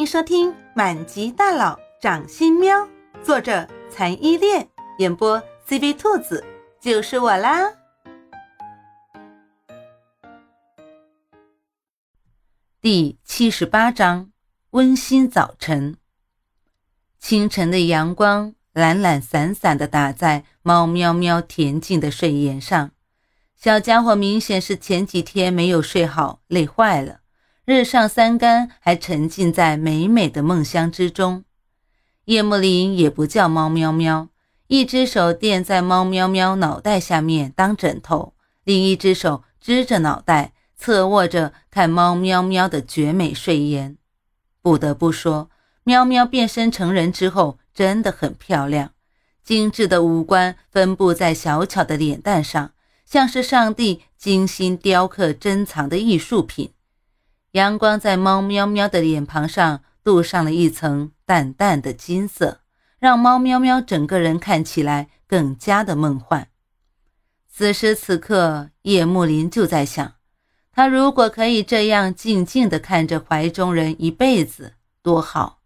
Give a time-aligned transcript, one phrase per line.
[0.00, 2.74] 迎收听《满级大佬掌心喵》，
[3.22, 4.66] 作者残依恋，
[4.96, 5.38] 演播
[5.68, 6.42] CV 兔子，
[6.80, 7.70] 就是我啦。
[12.80, 14.30] 第七十八章：
[14.70, 15.98] 温馨早晨。
[17.18, 22.92] 清晨的阳光懒懒散散的打在猫喵喵恬静的睡颜上，
[23.54, 27.19] 小家伙明显是前几天没有睡好，累坏了。
[27.72, 31.44] 日上三竿，还沉浸在美美的梦乡之中。
[32.24, 34.28] 叶幕林也不叫猫喵喵，
[34.66, 43.96] 一只手垫在猫喵喵脑袋下面当枕头，另一只手支着脑袋，侧卧着看猫喵喵的绝美睡颜。
[44.60, 45.48] 不得不说，
[45.84, 48.90] 喵喵变身成人之后真的很漂亮，
[49.44, 52.72] 精致的五官分布在小巧的脸蛋上，
[53.06, 56.72] 像是上帝精心雕刻珍藏的艺术品。
[57.52, 62.60] 阳光在猫喵喵的脸庞上镀上了一层淡淡的金色，
[63.00, 66.48] 让猫喵喵整个人看起来更加的梦幻。
[67.48, 70.14] 此时此刻，叶幕林就在想，
[70.70, 75.58] 他如果可以这样静静地看着怀中人一辈子，多好！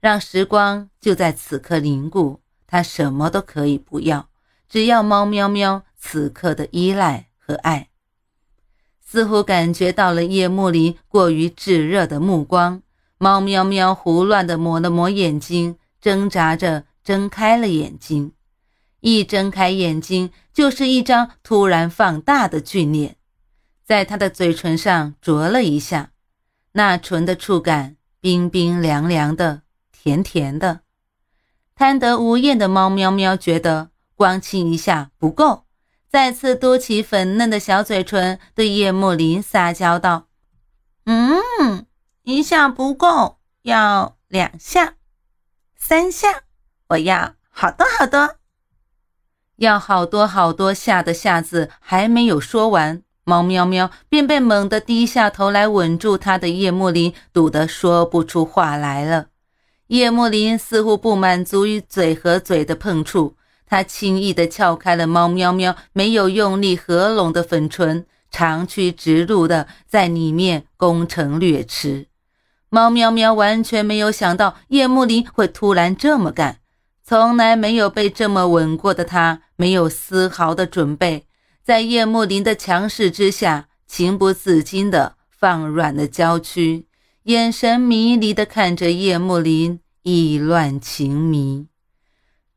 [0.00, 4.28] 让时光就在此刻凝固，他什么都可以不要，
[4.68, 7.89] 只要猫喵喵此刻的依赖和爱。
[9.10, 12.80] 似乎感觉到了夜幕里过于炙热的目光，
[13.18, 18.30] 猫喵喵胡乱地抹了抹眼睛，挣扎着睁开了眼睛。
[19.00, 23.16] 一睁开眼睛，就是一张突然放大的俊脸，
[23.84, 26.12] 在他的嘴唇上啄了一下，
[26.74, 30.82] 那唇的触感冰冰凉凉的，甜甜的。
[31.74, 35.64] 贪得无厌的猫喵喵觉得光亲一下不够。
[36.10, 40.26] 再次嘟起粉嫩的小嘴唇，对叶幕林撒娇道
[41.06, 41.86] ：“嗯，
[42.24, 44.94] 一下不够，要两下、
[45.76, 46.42] 三下，
[46.88, 48.34] 我要好多好多，
[49.58, 59.28] 要好多好多下的下字还没有说完，猫喵喵便被猛地低下头来吻住他的叶幕林堵得说不出话来了。
[59.86, 63.36] 叶幕林似乎不满足于嘴和嘴的碰触。”
[63.70, 72.08] 他轻易地撬开了猫喵喵没有用力合拢的粉唇，长驱直入的在里面攻城略池。
[72.68, 76.58] 猫喵喵完全没有想到叶幕林会突然这么干，
[77.04, 81.26] 从来没有被这么吻过的他，没有丝毫的准备，
[81.62, 86.86] 在叶幕林的强势之下，情不自禁地放软了娇躯，
[87.22, 91.69] 眼神迷离地看着叶幕林，意乱情迷。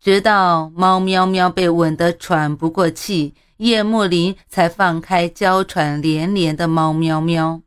[0.03, 7.61] 直到猫喵喵被吻得喘不过气，叶幕林才放开娇喘连连的猫喵喵。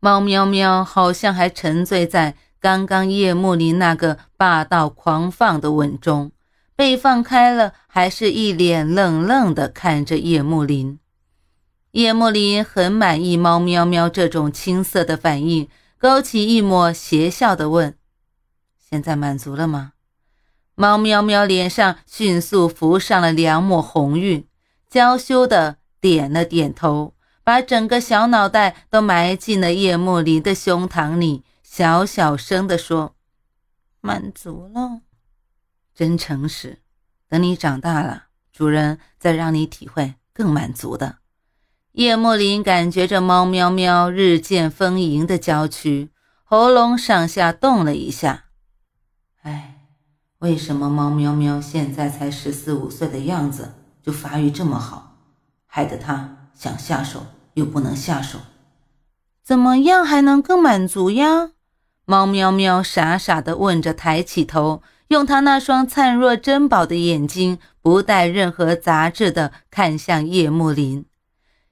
[0.00, 6.32] 猫喵喵好像还沉醉在刚刚叶幕林那个霸道狂放的吻中，
[6.74, 10.98] 被放开了，还是一脸愣愣地看着叶幕林。
[11.90, 17.94] 叶幕林很满意猫喵喵这种青涩的反应，勾起一抹邪笑的问
[18.80, 19.92] ：“现在满足了吗？”
[20.80, 24.48] 猫喵喵脸上迅速浮上了两抹红晕，
[24.88, 27.12] 娇羞的点了点头，
[27.44, 33.14] 把整个小脑袋都埋进了叶幕林的胸膛里，小小声的说
[34.00, 35.02] ：“满足了，
[35.94, 36.78] 真诚实。
[37.28, 41.18] 等你长大了，主人再让你体会更满足的。”
[41.92, 46.08] 叶幕林感觉着猫喵喵日渐丰盈的娇躯，
[46.42, 48.46] 喉咙上下动了一下，
[49.42, 49.76] 唉。
[50.40, 55.18] 为什么猫喵喵现在才十四五岁的样子就发育这么好，
[55.66, 58.38] 害得他想下手又不能下手？
[59.44, 61.50] 怎么样还能更满足呀？
[62.06, 71.04] 猫喵喵傻傻地问着，抬起头，用他那双灿若珍宝的眼睛，不带任何杂质地看向叶幕林。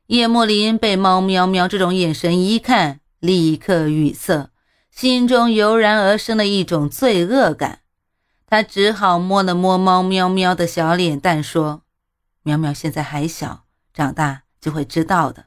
[0.08, 4.50] 叶幕林被猫喵喵这种眼神一看，立刻语塞，
[4.90, 7.78] 心中油然而生了一种罪恶感。
[8.50, 11.82] 他只好摸了摸猫喵喵的小脸蛋，说
[12.42, 15.44] ：“喵喵现在还小，长大就会知道的。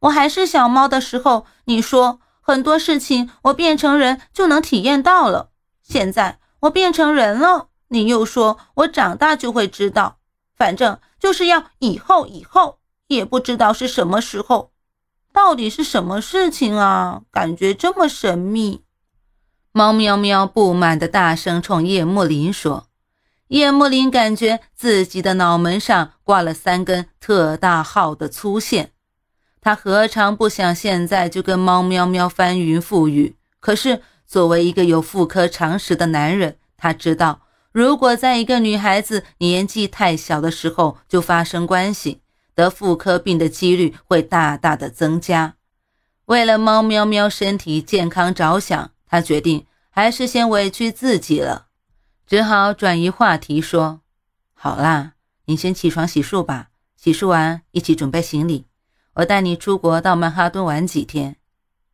[0.00, 5.50] 我还是小猫的时候，你说很多事情我变成人就能体验到了。
[5.82, 10.16] 现在我变成人了，你又说我长大就会知道。
[10.56, 14.72] 反正就是要以后以后，也不知道是什么时候，
[15.34, 17.20] 到底是什么事情啊？
[17.30, 18.84] 感觉这么神秘。”
[19.72, 22.88] 猫喵喵不满的大声冲叶幕林说
[23.48, 28.90] ：“叶幕林感觉自己的脑门上挂了三根特大号的粗线，
[29.60, 33.36] 他何尝不想现在就跟猫喵喵翻云覆雨？
[33.60, 42.22] 可是作为一个有妇科常识的男人，他知道，如果在一个女孩子年纪太小的时候就发生关系，
[42.56, 45.54] 得妇科病的几率会大大的增加。
[46.26, 51.66] 为了猫喵喵身体健康着想，他决定还是先委屈自己了，
[52.28, 54.02] 只好转移话题说
[54.54, 55.14] ：“好啦，
[55.46, 58.66] 你先起床洗漱吧，洗漱完一起准备行李，
[59.14, 61.36] 我带你出国到曼哈顿玩几天。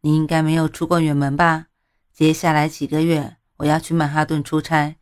[0.03, 1.69] 你应该没有出过远门吧？”
[2.13, 4.97] 接下来几个月，我要去曼哈顿出差，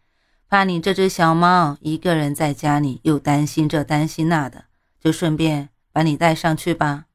[0.48, 4.66] 怕你这只小猫一个人在家里又担心这担心那的，
[5.00, 7.06] 就顺便把你带上去吧。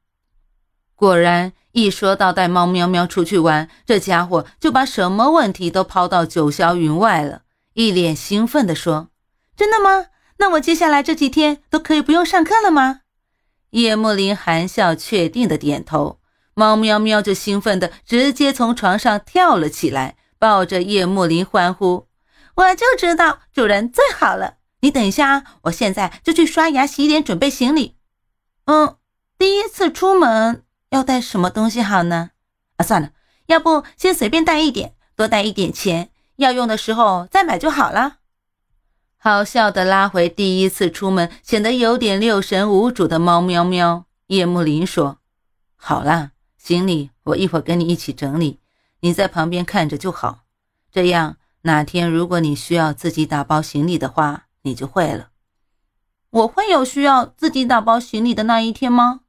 [1.00, 9.08] 果然，一说到带猫喵喵出去玩，这家伙就把什么问题都抛到九霄云外了，一脸兴奋地说
[9.56, 10.08] ：“真的吗？
[10.36, 13.00] 那我接下来这几天都可以不用上课了吗？”
[13.70, 16.20] 叶幕林含笑确定的点头。
[16.52, 22.08] 猫喵喵就兴奋的直接从床上跳了起来，抱着叶幕林欢呼
[22.56, 24.56] ：“我就知道主人最好了！
[24.80, 27.96] 你等一下啊，我现在就去刷牙洗脸，准备行李。
[28.66, 28.96] 嗯，
[29.38, 32.30] 第一次出门要带什么东西好呢？
[32.76, 33.12] 啊，算了，
[33.46, 38.18] 要不先随便带一点，多带一点钱，要用的时候再买就好了。”
[39.22, 44.06] 好笑的拉回第一次出门显得有点六神无主的猫喵喵。
[44.28, 45.18] 叶幕林说
[45.76, 48.60] ：“好啦。”行李我一会儿跟你一起整理，
[49.00, 50.40] 你在旁边看着就好。
[50.92, 55.30] 这样哪天如果你需要自己打包行李的话，你就会了。
[56.30, 59.20] 我会有需要自己打包行李的那一天吗？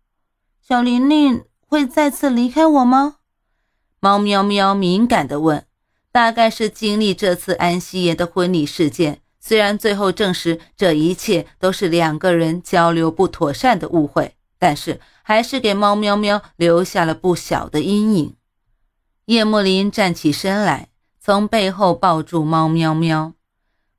[0.61, 3.15] 小玲玲会再次离开我吗？
[4.01, 5.65] 猫喵喵敏感地问。
[6.11, 14.35] 大概是经历这次安夕颜的婚礼事件，虽然最后证实这一切都是两个人交流不妥善的误会。
[14.59, 18.35] 但是还是给猫喵喵留下了不小的阴影。
[19.27, 20.89] 叶幕林站起身来，
[21.21, 23.31] 从背后抱住猫喵喵。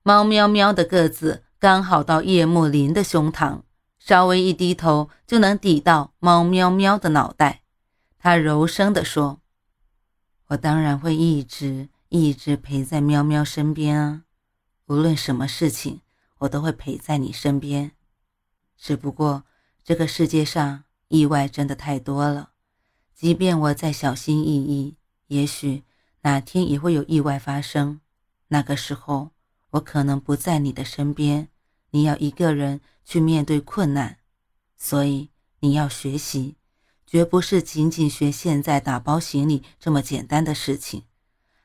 [0.03, 3.61] 猫喵喵的个子刚好到叶幕林的胸膛，
[3.99, 7.62] 稍微一低头就能抵到猫喵喵的脑袋。
[8.25, 9.41] 他柔声地说
[10.47, 14.23] ：“我当然会一直一直陪在喵喵身边啊，
[14.87, 16.03] 无论什么事情，
[16.39, 17.91] 我都会陪在你身边。
[18.77, 19.43] 只不过……”
[19.83, 22.53] 这个世界上意外真的太多了，
[23.13, 24.97] 即便我再小心翼翼，
[25.27, 25.83] 也许
[26.21, 28.01] 哪天也会有意外发生。
[28.47, 29.33] 那个时候，
[29.71, 31.49] 我可能不在你的身边，
[31.91, 34.19] 你要一个人去面对困难。
[34.77, 36.55] 所以你要学习，
[37.13, 41.03] 绝不是仅仅学现在打包行李这么简单的事情，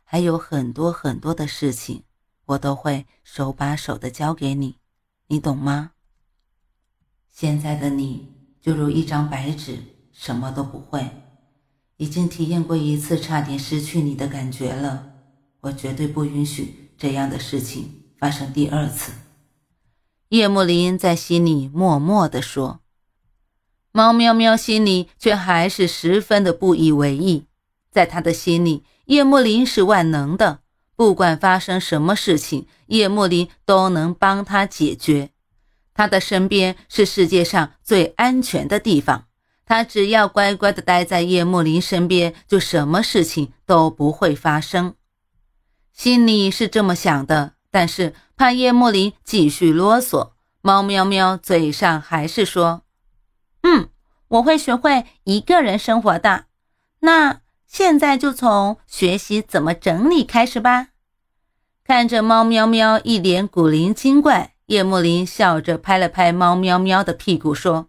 [0.03, 2.03] 还有很多很多的事情，
[2.47, 4.75] 我都会手把手的教给你，
[5.27, 5.91] 你懂吗？
[7.33, 8.27] 现在的你
[8.61, 9.79] 就如一张白纸，
[10.11, 11.09] 什么都不会。
[11.95, 15.13] 已经体验过一次差点失去你的感觉了，
[15.61, 19.13] 我绝对不允许这样的事情发生第二次。
[20.27, 22.81] 叶幕林在心里默默地说。
[23.97, 27.47] 猫喵喵心里却还是十分的不以为意。
[27.89, 30.59] 在他的心里，叶幕林是万能的，
[30.95, 35.31] 不管发生什么事情，叶幕林都能帮他解决。
[35.95, 39.25] 他的身边是世界上最安全的地方，
[39.65, 44.93] 他只要乖乖的待在叶幕林身边，就什么事情都不会发生。
[45.91, 52.83] 心里是这么想的，但是怕叶幕林继续啰嗦，猫喵喵嘴上还是说
[53.67, 53.89] ：“嗯，
[54.27, 56.45] 我会学会一个人生活的。
[56.99, 60.89] 那现在就从学习怎么整理开始吧。”
[61.83, 64.53] 看着猫喵喵一脸古灵精怪。
[64.67, 67.87] 叶幕林笑着拍了拍猫喵喵的屁股，说：“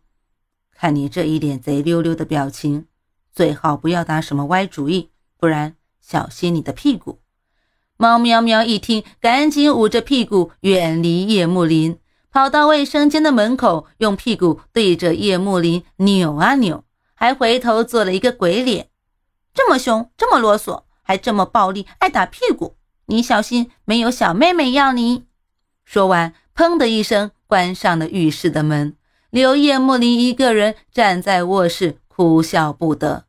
[0.73, 2.87] 看你这一脸贼溜溜的表情，
[3.33, 7.19] 最好不要打什么歪主意，不然小心你的屁股。”
[7.99, 11.99] 猫喵喵一听，赶紧捂着屁股远离叶幕林，
[12.39, 18.91] 跑到卫生间的门口，用屁股对着叶幕林扭啊扭，还回头做了一个鬼脸。
[19.53, 22.77] 这么凶，这么啰嗦，还这么暴力，爱打屁股，
[23.07, 25.25] 你小心没有小妹妹要你。
[25.85, 26.33] 说完。
[26.55, 28.95] 砰的一声，关上了浴室的门，
[29.31, 33.25] 留叶幕林一个人站在卧室，哭笑不得。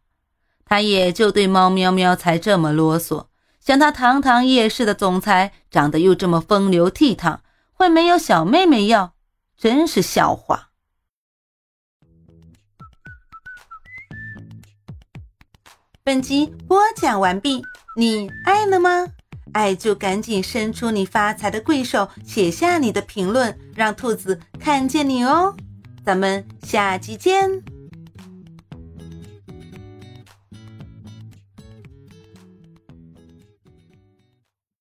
[0.64, 3.26] 他也就对猫喵喵才这么啰嗦，
[3.60, 7.38] 像他堂堂夜市的总裁，长得又这么风流倜傥，
[7.80, 9.14] 会没有小妹妹要？
[9.56, 10.72] 真是笑话。
[16.04, 17.64] 本集播讲完毕，
[17.96, 19.08] 你爱了吗？
[19.54, 25.56] 爱就赶紧伸出你发财的贵手，写下你的评论，让兔子看见你哦！
[26.04, 27.79] 咱们下集见。